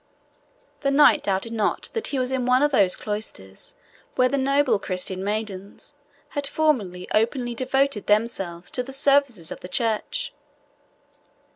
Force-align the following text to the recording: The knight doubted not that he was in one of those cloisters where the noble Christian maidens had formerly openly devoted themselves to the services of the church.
The 0.79 0.89
knight 0.89 1.21
doubted 1.21 1.53
not 1.53 1.89
that 1.93 2.07
he 2.07 2.17
was 2.17 2.31
in 2.31 2.47
one 2.47 2.63
of 2.63 2.71
those 2.71 2.95
cloisters 2.95 3.75
where 4.15 4.27
the 4.27 4.35
noble 4.35 4.79
Christian 4.79 5.23
maidens 5.23 5.95
had 6.29 6.47
formerly 6.47 7.07
openly 7.13 7.53
devoted 7.53 8.07
themselves 8.07 8.71
to 8.71 8.81
the 8.81 8.93
services 8.93 9.51
of 9.51 9.59
the 9.59 9.69
church. 9.69 10.33